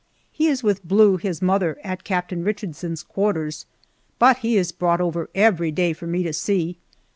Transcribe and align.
He 0.31 0.47
is 0.47 0.63
with 0.63 0.83
Blue, 0.83 1.17
his 1.17 1.43
mother, 1.43 1.77
at 1.83 2.03
Captain 2.03 2.43
Richardson's 2.43 3.03
quarters, 3.03 3.67
but 4.17 4.37
he 4.37 4.57
is 4.57 4.71
brought 4.71 4.99
over 4.99 5.29
every 5.35 5.71
day 5.71 5.93
for 5.93 6.07
me 6.07 6.23
to 6.23 6.33
see. 6.33 6.79